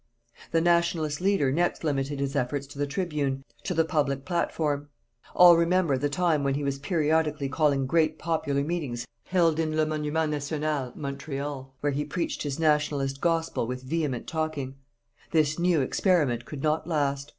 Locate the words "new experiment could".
15.59-16.63